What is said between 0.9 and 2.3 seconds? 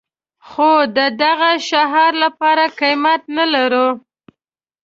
د دغه شعار